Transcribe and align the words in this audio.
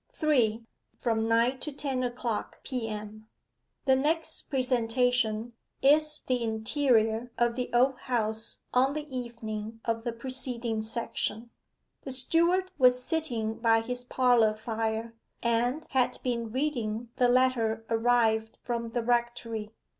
3. 0.13 0.63
FROM 0.97 1.27
NINE 1.27 1.59
TO 1.59 1.71
TEN 1.71 2.03
O'CLOCK 2.03 2.63
P.M. 2.63 3.27
The 3.85 3.95
next 3.95 4.49
presentation 4.49 5.53
is 5.83 6.21
the 6.25 6.41
interior 6.41 7.31
of 7.37 7.55
the 7.55 7.69
Old 7.71 7.99
House 7.99 8.61
on 8.73 8.95
the 8.95 9.07
evening 9.15 9.79
of 9.85 10.03
the 10.03 10.11
preceding 10.11 10.81
section. 10.81 11.51
The 12.01 12.09
steward 12.09 12.71
was 12.79 13.03
sitting 13.03 13.59
by 13.59 13.81
his 13.81 14.03
parlour 14.03 14.55
fire, 14.55 15.13
and 15.43 15.85
had 15.91 16.17
been 16.23 16.51
reading 16.51 17.09
the 17.17 17.27
letter 17.27 17.85
arrived 17.87 18.57
from 18.63 18.93
the 18.93 19.03
rectory. 19.03 19.69